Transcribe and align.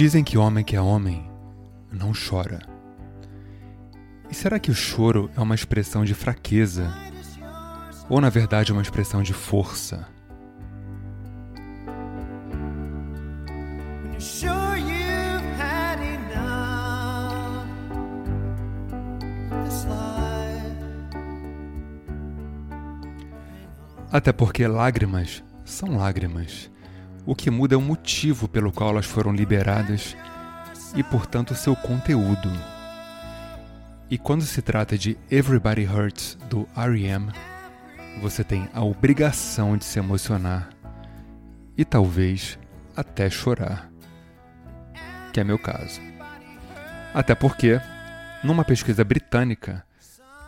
Dizem 0.00 0.24
que 0.24 0.38
homem 0.38 0.64
que 0.64 0.74
é 0.74 0.80
homem 0.80 1.30
não 1.92 2.12
chora. 2.14 2.66
E 4.30 4.34
será 4.34 4.58
que 4.58 4.70
o 4.70 4.74
choro 4.74 5.30
é 5.36 5.40
uma 5.42 5.54
expressão 5.54 6.06
de 6.06 6.14
fraqueza? 6.14 6.90
Ou 8.08 8.18
na 8.18 8.30
verdade 8.30 8.72
uma 8.72 8.80
expressão 8.80 9.22
de 9.22 9.34
força? 9.34 10.08
Até 24.10 24.32
porque 24.32 24.66
lágrimas 24.66 25.44
são 25.62 25.98
lágrimas. 25.98 26.70
O 27.26 27.34
que 27.34 27.50
muda 27.50 27.74
é 27.74 27.78
o 27.78 27.82
motivo 27.82 28.48
pelo 28.48 28.72
qual 28.72 28.90
elas 28.90 29.06
foram 29.06 29.32
liberadas 29.32 30.16
e, 30.94 31.02
portanto, 31.02 31.54
seu 31.54 31.76
conteúdo. 31.76 32.50
E 34.10 34.18
quando 34.18 34.42
se 34.42 34.60
trata 34.60 34.98
de 34.98 35.16
Everybody 35.30 35.86
Hurts 35.86 36.36
do 36.48 36.68
R.E.M., 36.76 37.30
você 38.20 38.42
tem 38.42 38.68
a 38.74 38.82
obrigação 38.82 39.76
de 39.76 39.84
se 39.84 39.98
emocionar 39.98 40.70
e 41.76 41.84
talvez 41.84 42.58
até 42.96 43.30
chorar, 43.30 43.90
que 45.32 45.38
é 45.38 45.44
meu 45.44 45.58
caso. 45.58 46.00
Até 47.14 47.34
porque, 47.34 47.80
numa 48.42 48.64
pesquisa 48.64 49.04
britânica, 49.04 49.84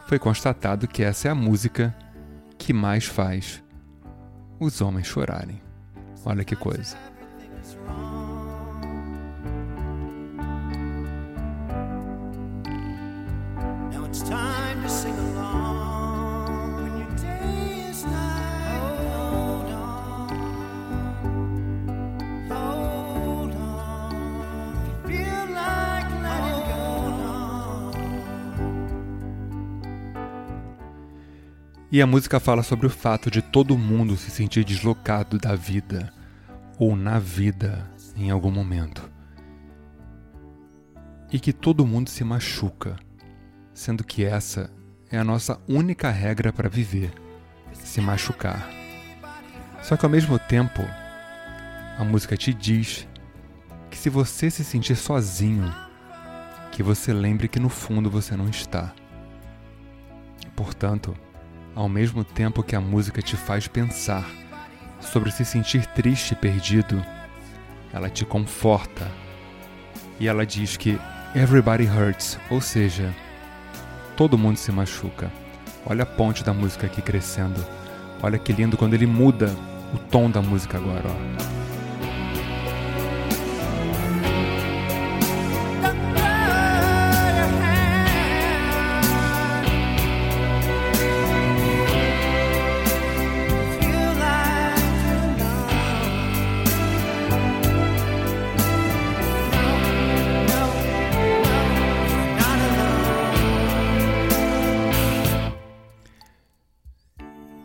foi 0.06 0.18
constatado 0.18 0.88
que 0.88 1.02
essa 1.02 1.28
é 1.28 1.30
a 1.30 1.34
música 1.34 1.96
que 2.58 2.72
mais 2.72 3.04
faz 3.04 3.62
os 4.58 4.80
homens 4.80 5.06
chorarem. 5.06 5.60
Olha 6.24 6.44
que 6.44 6.54
coisa. 6.56 6.96
E 31.92 32.00
a 32.00 32.06
música 32.06 32.40
fala 32.40 32.62
sobre 32.62 32.86
o 32.86 32.90
fato 32.90 33.30
de 33.30 33.42
todo 33.42 33.76
mundo 33.76 34.16
se 34.16 34.30
sentir 34.30 34.64
deslocado 34.64 35.38
da 35.38 35.54
vida 35.54 36.10
ou 36.78 36.96
na 36.96 37.18
vida 37.18 37.86
em 38.16 38.30
algum 38.30 38.50
momento. 38.50 39.12
E 41.30 41.38
que 41.38 41.52
todo 41.52 41.86
mundo 41.86 42.08
se 42.08 42.24
machuca, 42.24 42.96
sendo 43.74 44.02
que 44.04 44.24
essa 44.24 44.70
é 45.10 45.18
a 45.18 45.24
nossa 45.24 45.60
única 45.68 46.10
regra 46.10 46.50
para 46.50 46.66
viver: 46.66 47.12
se 47.74 48.00
machucar. 48.00 48.66
Só 49.82 49.94
que 49.94 50.06
ao 50.06 50.10
mesmo 50.10 50.38
tempo, 50.38 50.80
a 51.98 52.04
música 52.04 52.38
te 52.38 52.54
diz 52.54 53.06
que 53.90 53.98
se 53.98 54.08
você 54.08 54.50
se 54.50 54.64
sentir 54.64 54.96
sozinho, 54.96 55.70
que 56.70 56.82
você 56.82 57.12
lembre 57.12 57.48
que 57.48 57.60
no 57.60 57.68
fundo 57.68 58.08
você 58.08 58.34
não 58.34 58.48
está. 58.48 58.94
Portanto, 60.56 61.14
ao 61.74 61.88
mesmo 61.88 62.24
tempo 62.24 62.62
que 62.62 62.76
a 62.76 62.80
música 62.80 63.22
te 63.22 63.36
faz 63.36 63.66
pensar 63.66 64.28
sobre 65.00 65.30
se 65.30 65.44
sentir 65.44 65.86
triste 65.86 66.32
e 66.32 66.36
perdido, 66.36 67.04
ela 67.92 68.08
te 68.08 68.24
conforta. 68.24 69.10
E 70.20 70.28
ela 70.28 70.46
diz 70.46 70.76
que 70.76 70.98
everybody 71.34 71.84
hurts, 71.84 72.38
ou 72.50 72.60
seja, 72.60 73.12
todo 74.16 74.38
mundo 74.38 74.56
se 74.56 74.70
machuca. 74.70 75.30
Olha 75.84 76.04
a 76.04 76.06
ponte 76.06 76.44
da 76.44 76.52
música 76.52 76.86
aqui 76.86 77.02
crescendo. 77.02 77.64
Olha 78.22 78.38
que 78.38 78.52
lindo 78.52 78.76
quando 78.76 78.94
ele 78.94 79.06
muda 79.06 79.54
o 79.92 79.98
tom 79.98 80.30
da 80.30 80.40
música 80.40 80.78
agora, 80.78 81.08
ó. 81.08 81.61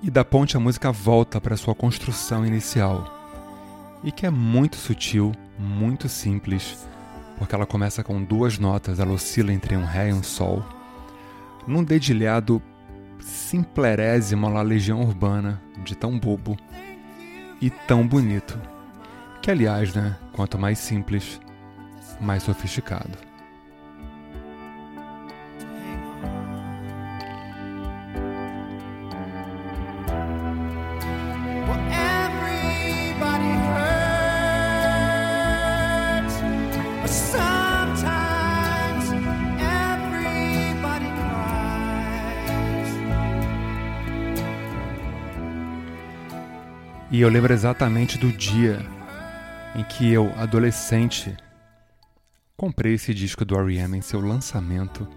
E 0.08 0.10
da 0.10 0.24
ponte 0.24 0.56
a 0.56 0.60
música 0.60 0.90
volta 0.90 1.42
para 1.42 1.58
sua 1.58 1.76
construção 1.76 2.46
inicial, 2.46 3.14
e 4.02 4.10
que 4.10 4.26
é 4.26 4.30
muito 4.30 4.78
sutil, 4.78 5.34
muito 5.60 6.08
simples, 6.08 6.88
porque 7.38 7.54
ela 7.54 7.66
começa 7.66 8.02
com 8.06 8.24
duas 8.24 8.58
notas, 8.58 9.02
ela 9.02 9.12
oscila 9.12 9.52
entre 9.52 9.76
um 9.76 9.84
Ré 9.84 10.12
e 10.12 10.14
um 10.14 10.24
Sol, 10.24 10.66
num 11.68 11.84
dedilhado 11.84 12.62
simplerésimo 13.20 14.48
lá 14.48 14.62
Legião 14.62 15.02
Urbana, 15.02 15.62
de 15.84 15.94
tão 15.94 16.18
bobo 16.18 16.56
e 17.60 17.70
tão 17.70 18.08
bonito, 18.08 18.58
que 19.42 19.52
aliás, 19.52 19.94
né, 19.94 20.16
quanto 20.32 20.58
mais 20.58 20.80
simples, 20.80 21.38
mais 22.22 22.44
sofisticado. 22.44 23.27
E 47.10 47.22
eu 47.22 47.30
lembro 47.30 47.54
exatamente 47.54 48.18
do 48.18 48.32
dia 48.32 48.80
em 49.76 49.84
que 49.84 50.12
eu, 50.12 50.32
adolescente, 50.38 51.36
comprei 52.56 52.94
esse 52.94 53.14
disco 53.14 53.46
do 53.46 53.56
R.E.M. 53.56 53.98
em 53.98 54.02
seu 54.02 54.20
lançamento 54.20 55.08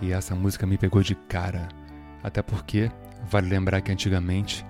e 0.00 0.12
essa 0.12 0.34
música 0.34 0.66
me 0.66 0.78
pegou 0.78 1.02
de 1.02 1.14
cara. 1.14 1.68
Até 2.22 2.42
porque, 2.42 2.90
vale 3.30 3.48
lembrar 3.48 3.80
que 3.80 3.92
antigamente, 3.92 4.64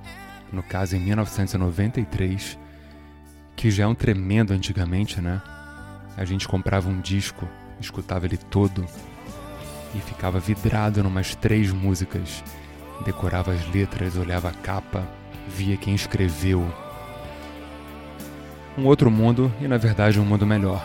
no 0.53 0.63
caso 0.63 0.97
em 0.97 1.01
1993, 1.01 2.59
que 3.55 3.71
já 3.71 3.85
é 3.85 3.87
um 3.87 3.95
tremendo 3.95 4.53
antigamente, 4.53 5.21
né? 5.21 5.41
A 6.17 6.25
gente 6.25 6.47
comprava 6.47 6.89
um 6.89 7.01
disco, 7.01 7.49
escutava 7.81 8.27
ele 8.27 8.37
todo 8.37 8.85
e 9.95 9.99
ficava 10.01 10.39
vidrado 10.39 11.03
numas 11.03 11.35
três 11.35 11.73
músicas, 11.73 12.45
decorava 13.05 13.53
as 13.53 13.67
letras, 13.73 14.17
olhava 14.17 14.49
a 14.49 14.53
capa 14.53 15.07
via 15.49 15.77
quem 15.77 15.95
escreveu. 15.95 16.67
Um 18.77 18.87
outro 18.87 19.11
mundo 19.11 19.53
e 19.61 19.67
na 19.67 19.77
verdade 19.77 20.21
um 20.21 20.25
mundo 20.25 20.47
melhor. 20.47 20.85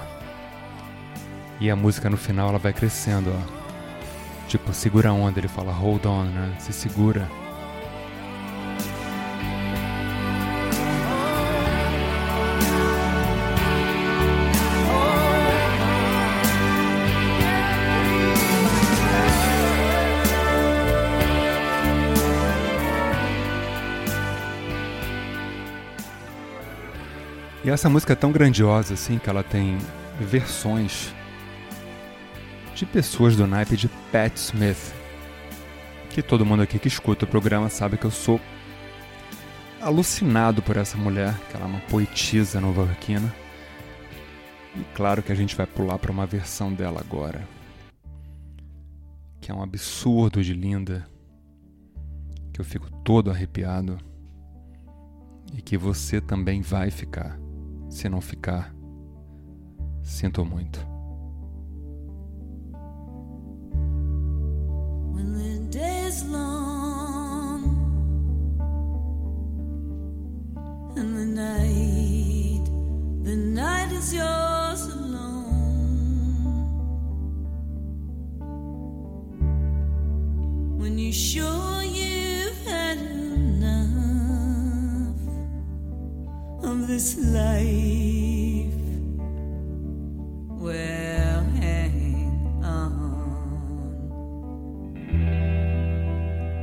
E 1.60 1.69
a 1.69 1.75
música 1.75 2.10
no 2.10 2.18
final 2.18 2.50
ela 2.50 2.60
vai 2.60 2.74
crescendo, 2.74 3.31
ó. 3.31 3.66
Tipo, 4.48 4.74
segura 4.74 5.10
a 5.10 5.13
onda, 5.13 5.39
ele 5.39 5.48
fala 5.48 5.71
hold 5.71 6.06
on, 6.06 6.24
né? 6.25 6.56
Se 6.60 6.74
segura. 6.74 7.30
E 27.65 27.69
essa 27.71 27.89
música 27.89 28.13
é 28.13 28.15
tão 28.15 28.31
grandiosa 28.31 28.94
assim 28.94 29.17
que 29.17 29.27
ela 29.27 29.41
tem 29.41 29.79
versões 30.19 31.12
de 32.75 32.85
pessoas 32.85 33.35
do 33.35 33.47
naipe 33.47 33.75
de 33.75 33.88
Pat 34.12 34.38
Smith. 34.38 34.94
Que 36.12 36.21
todo 36.21 36.45
mundo 36.45 36.62
aqui 36.62 36.77
que 36.77 36.88
escuta 36.88 37.25
o 37.25 37.27
programa 37.27 37.67
sabe 37.67 37.97
que 37.97 38.06
eu 38.06 38.12
sou 38.12 38.39
alucinado 39.81 40.62
por 40.62 40.77
essa 40.77 40.95
mulher, 40.95 41.33
que 41.50 41.56
ela 41.56 41.65
é 41.65 41.67
uma 41.67 41.79
poetisa 41.79 42.62
nova-iorquina. 42.62 43.33
E 44.75 44.83
claro 44.94 45.23
que 45.23 45.31
a 45.31 45.35
gente 45.35 45.56
vai 45.56 45.65
pular 45.65 45.97
para 45.97 46.11
uma 46.11 46.27
versão 46.27 46.71
dela 46.71 47.01
agora, 47.01 47.47
que 49.41 49.50
é 49.50 49.53
um 49.56 49.63
absurdo 49.63 50.44
de 50.44 50.53
linda, 50.53 51.07
que 52.53 52.61
eu 52.61 52.65
fico 52.65 52.91
todo 53.03 53.31
arrepiado 53.31 53.97
e 55.51 55.63
que 55.63 55.75
você 55.79 56.21
também 56.21 56.61
vai 56.61 56.91
ficar 56.91 57.44
se 57.89 58.09
não 58.09 58.21
ficar, 58.21 58.75
Sinto 60.05 60.45
muito. 60.45 60.79
And 70.97 71.17
the 71.17 71.25
night, 71.25 72.63
the 73.23 73.35
night 73.35 73.91
is 73.91 74.13
yours 74.13 74.55
this 87.06 87.18
life, 87.18 88.74
well, 90.57 91.44
hang 91.62 92.60
on. 92.63 93.04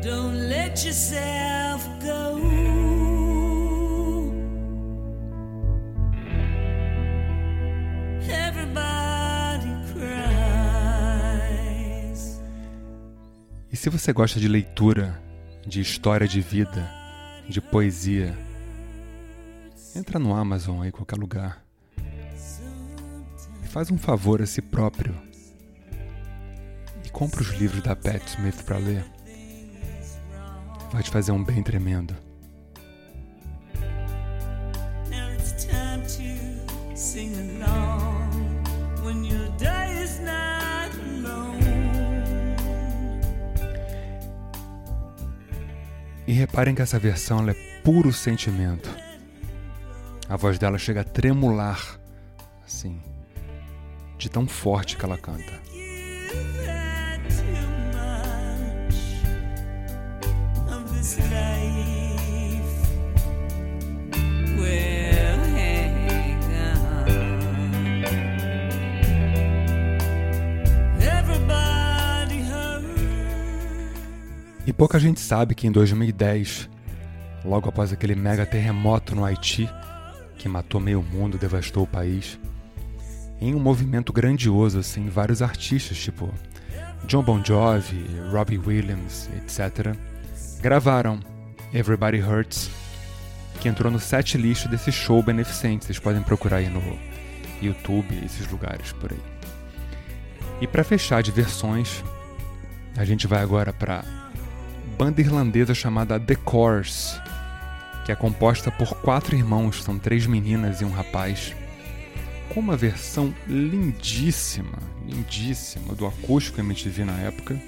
Don't 0.03 0.49
let 0.49 0.85
yourself 0.85 1.89
go. 2.01 2.41
E 13.71 13.77
se 13.77 13.89
você 13.89 14.13
gosta 14.13 14.39
de 14.39 14.49
leitura, 14.49 15.19
de 15.67 15.81
história 15.81 16.29
de 16.29 16.41
vida, 16.43 16.91
de 17.49 17.59
poesia, 17.61 18.37
entra 19.95 20.19
no 20.19 20.35
Amazon 20.35 20.83
aí, 20.83 20.91
qualquer 20.91 21.19
lugar. 21.19 21.65
E 23.63 23.67
faz 23.67 23.91
um 23.91 23.99
favor 23.99 24.43
a 24.43 24.47
si 24.47 24.63
próprio. 24.63 25.15
E 27.05 27.11
compra 27.11 27.43
os 27.43 27.49
livros 27.51 27.83
da 27.83 27.95
Pat 27.95 28.27
Smith 28.29 28.63
para 28.65 28.79
ler. 28.79 29.05
Vai 30.93 31.03
te 31.03 31.11
fazer 31.11 31.33
um 31.33 31.43
bem 31.43 31.63
tremendo. 31.63 32.15
E 46.27 46.33
reparem 46.33 46.75
que 46.75 46.81
essa 46.81 46.99
versão 46.99 47.47
é 47.49 47.55
puro 47.83 48.13
sentimento. 48.13 49.02
A 50.33 50.37
voz 50.39 50.59
dela 50.59 50.79
chega 50.79 51.03
a 51.03 51.05
tremular, 51.05 52.01
assim, 52.65 52.99
de 54.17 54.31
tão 54.31 54.47
forte 54.47 54.97
que 54.97 55.05
ela 55.05 55.19
canta. 55.19 55.53
E 74.67 74.73
pouca 74.73 74.99
gente 74.99 75.21
sabe 75.21 75.55
que 75.55 75.67
em 75.67 75.71
2010, 75.71 76.71
logo 77.45 77.69
após 77.69 77.93
aquele 77.93 78.15
mega 78.15 78.47
terremoto 78.47 79.15
no 79.15 79.27
Haiti, 79.27 79.69
que 80.43 80.49
matou 80.49 80.81
meio 80.81 81.01
mundo, 81.01 81.39
devastou 81.39 81.85
o 81.85 81.87
país, 81.87 82.37
em 83.41 83.55
um 83.55 83.61
movimento 83.61 84.13
grandioso, 84.13 84.81
assim, 84.81 85.09
vários 85.09 85.41
artistas, 85.41 85.97
tipo 85.97 86.29
John 87.07 87.23
Bon 87.23 87.41
Jovi, 87.45 88.05
Robbie 88.33 88.59
Williams, 88.59 89.31
etc., 89.37 89.97
gravaram 90.61 91.21
Everybody 91.73 92.21
Hurts, 92.21 92.69
que 93.61 93.69
entrou 93.69 93.91
no 93.91 94.01
set 94.01 94.37
list 94.37 94.67
desse 94.67 94.91
show 94.91 95.23
beneficente. 95.23 95.85
Vocês 95.85 96.01
podem 96.01 96.23
procurar 96.23 96.57
aí 96.57 96.69
no 96.69 96.83
YouTube, 97.63 98.21
esses 98.25 98.51
lugares 98.51 98.91
por 98.91 99.13
aí. 99.13 99.21
E 100.61 100.67
para 100.67 100.83
fechar 100.83 101.23
de 101.23 101.31
versões, 101.31 102.03
a 102.97 103.05
gente 103.05 103.29
vai 103.29 103.41
agora 103.43 103.73
para 103.73 104.05
banda 104.99 105.21
irlandesa 105.21 105.73
chamada 105.73 106.19
The 106.19 106.35
Course, 106.35 107.22
que 108.05 108.11
é 108.11 108.17
composta 108.17 108.71
por 108.71 108.97
quatro 109.01 109.37
irmãos, 109.37 109.83
são 109.83 109.99
três 109.99 110.27
meninas 110.27 110.81
e 110.81 110.85
um 110.85 110.91
rapaz, 110.91 111.55
com 112.53 112.59
uma 112.59 112.77
versão 112.77 113.33
lindíssima, 113.47 114.79
lindíssima 115.07 115.95
do 115.95 116.07
acústico 116.07 116.61
MTV 116.61 117.05
na 117.05 117.19
época. 117.21 117.61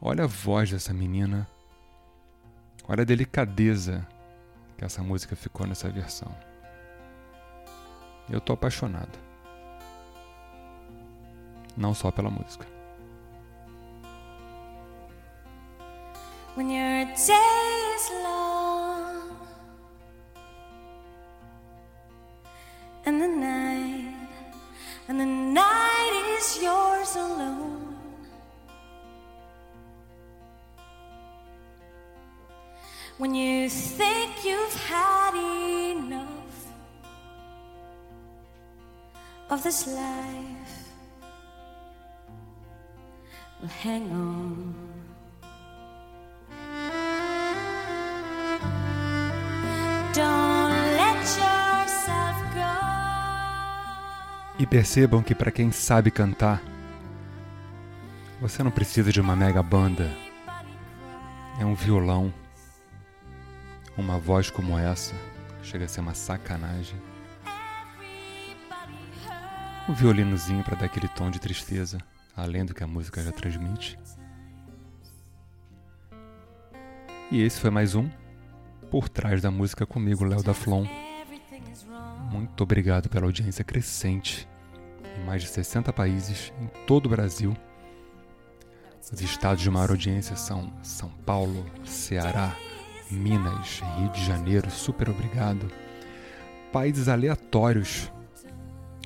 Olha 0.00 0.24
a 0.24 0.26
voz 0.26 0.70
dessa 0.70 0.92
menina, 0.92 1.48
olha 2.88 3.02
a 3.02 3.06
delicadeza 3.06 4.06
que 4.76 4.84
essa 4.84 5.02
música 5.02 5.36
ficou 5.36 5.66
nessa 5.66 5.88
versão. 5.88 6.34
Eu 8.28 8.40
tô 8.40 8.52
apaixonado. 8.52 9.16
Não 11.76 11.94
só 11.94 12.10
pela 12.10 12.30
música. 12.30 12.75
When 16.56 16.70
your 16.70 17.04
day 17.04 17.92
is 17.96 18.10
long 18.24 19.36
and 23.04 23.20
the 23.20 23.28
night 23.28 24.14
and 25.06 25.20
the 25.20 25.26
night 25.26 26.36
is 26.38 26.62
yours 26.62 27.14
alone. 27.14 27.98
When 33.18 33.34
you 33.34 33.68
think 33.68 34.42
you've 34.42 34.80
had 34.88 35.34
enough 35.34 36.72
of 39.50 39.62
this 39.62 39.86
life 39.86 40.76
well 43.60 43.68
hang 43.68 44.10
on 44.10 45.05
E 54.58 54.66
percebam 54.66 55.22
que 55.22 55.34
para 55.34 55.50
quem 55.50 55.70
sabe 55.70 56.10
cantar, 56.10 56.62
você 58.40 58.62
não 58.62 58.70
precisa 58.70 59.12
de 59.12 59.20
uma 59.20 59.36
mega 59.36 59.62
banda. 59.62 60.10
É 61.60 61.64
um 61.64 61.74
violão, 61.74 62.32
uma 63.98 64.18
voz 64.18 64.50
como 64.50 64.78
essa, 64.78 65.14
chega 65.62 65.84
a 65.84 65.88
ser 65.88 66.00
uma 66.00 66.14
sacanagem. 66.14 66.98
Um 69.86 69.92
violinozinho 69.92 70.64
para 70.64 70.76
dar 70.76 70.86
aquele 70.86 71.08
tom 71.08 71.30
de 71.30 71.38
tristeza, 71.38 71.98
além 72.34 72.64
do 72.64 72.74
que 72.74 72.82
a 72.82 72.86
música 72.86 73.22
já 73.22 73.32
transmite. 73.32 73.98
E 77.30 77.42
esse 77.42 77.60
foi 77.60 77.70
mais 77.70 77.94
um 77.94 78.08
Por 78.90 79.08
Trás 79.08 79.42
da 79.42 79.50
Música 79.50 79.84
comigo, 79.84 80.24
Léo 80.24 80.42
da 80.42 80.54
Flon. 80.54 80.86
Muito 82.36 82.62
obrigado 82.62 83.08
pela 83.08 83.24
audiência 83.24 83.64
crescente 83.64 84.46
em 85.18 85.24
mais 85.24 85.40
de 85.40 85.48
60 85.48 85.90
países 85.90 86.52
em 86.60 86.66
todo 86.86 87.06
o 87.06 87.08
Brasil. 87.08 87.56
Os 89.10 89.22
estados 89.22 89.62
de 89.62 89.70
maior 89.70 89.88
audiência 89.88 90.36
são 90.36 90.70
São 90.82 91.08
Paulo, 91.24 91.64
Ceará, 91.82 92.54
Minas, 93.10 93.80
Rio 93.96 94.10
de 94.10 94.22
Janeiro. 94.22 94.70
Super 94.70 95.08
obrigado. 95.08 95.66
Países 96.70 97.08
aleatórios, 97.08 98.12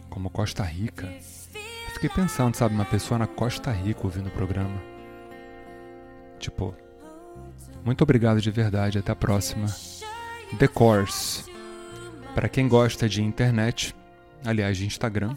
como 0.09 0.29
Costa 0.29 0.65
Rica. 0.65 1.07
Fiquei 1.95 2.09
pensando, 2.09 2.57
sabe, 2.57 2.75
uma 2.75 2.85
pessoa 2.85 3.17
na 3.17 3.29
Costa 3.29 3.71
Rica 3.71 4.01
ouvindo 4.03 4.27
o 4.27 4.33
programa. 4.33 4.83
Tipo, 6.41 6.75
muito 7.85 8.03
obrigado 8.03 8.41
de 8.41 8.51
verdade. 8.51 8.99
Até 8.99 9.13
a 9.13 9.17
próxima. 9.17 9.67
The 10.59 10.67
Course. 10.67 11.50
Para 12.35 12.49
quem 12.49 12.69
gosta 12.69 13.09
de 13.09 13.23
internet, 13.23 13.95
aliás, 14.45 14.77
de 14.77 14.87
Instagram, 14.87 15.37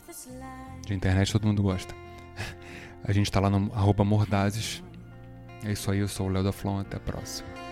de 0.86 0.94
internet 0.94 1.32
todo 1.32 1.48
mundo 1.48 1.64
gosta. 1.64 1.94
A 3.04 3.12
gente 3.12 3.32
tá 3.32 3.40
lá 3.40 3.50
no 3.50 3.74
arroba 3.74 4.04
Mordazes. 4.04 4.84
É 5.66 5.72
isso 5.72 5.90
aí, 5.90 6.00
eu 6.00 6.08
sou 6.08 6.28
o 6.28 6.30
Léo 6.30 6.44
da 6.44 6.52
Flon, 6.52 6.80
até 6.80 6.98
a 6.98 7.00
próxima. 7.00 7.63